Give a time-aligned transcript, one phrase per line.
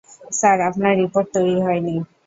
[0.39, 1.95] Sir, আপনার report তৈরি হয়নি।